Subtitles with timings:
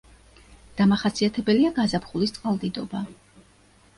[0.79, 3.03] დამახასიათებელია გაზაფხულის წყალდიდობა.